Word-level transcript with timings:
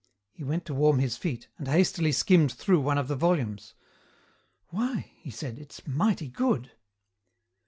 He 0.31 0.43
went 0.43 0.65
to 0.65 0.73
warm 0.73 0.97
his 0.97 1.15
feet, 1.15 1.47
and 1.59 1.67
hastily 1.67 2.11
skimmed 2.11 2.51
through 2.53 2.79
one 2.79 2.97
of 2.97 3.07
the 3.07 3.15
volumes. 3.15 3.75
"Why!" 4.69 5.11
he 5.19 5.29
said, 5.29 5.59
"it's 5.59 5.85
mighty 5.85 6.27
good." 6.27 6.71